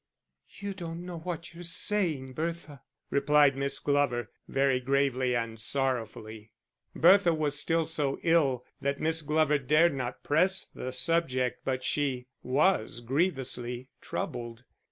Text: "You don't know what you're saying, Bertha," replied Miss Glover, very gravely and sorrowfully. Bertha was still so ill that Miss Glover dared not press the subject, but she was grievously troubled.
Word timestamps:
"You 0.57 0.73
don't 0.73 1.05
know 1.05 1.19
what 1.19 1.53
you're 1.53 1.61
saying, 1.61 2.33
Bertha," 2.33 2.81
replied 3.11 3.55
Miss 3.55 3.77
Glover, 3.77 4.31
very 4.47 4.79
gravely 4.79 5.35
and 5.35 5.61
sorrowfully. 5.61 6.49
Bertha 6.95 7.35
was 7.35 7.59
still 7.59 7.85
so 7.85 8.17
ill 8.23 8.65
that 8.81 8.99
Miss 8.99 9.21
Glover 9.21 9.59
dared 9.59 9.93
not 9.93 10.23
press 10.23 10.65
the 10.65 10.91
subject, 10.91 11.59
but 11.63 11.83
she 11.83 12.25
was 12.41 13.01
grievously 13.01 13.89
troubled. 14.01 14.63